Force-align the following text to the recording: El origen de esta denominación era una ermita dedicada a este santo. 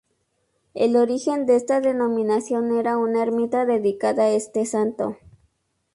El 0.73 0.95
origen 0.95 1.45
de 1.45 1.55
esta 1.55 1.79
denominación 1.79 2.75
era 2.75 2.97
una 2.97 3.21
ermita 3.21 3.67
dedicada 3.67 4.23
a 4.23 4.31
este 4.31 4.65
santo. 4.65 5.15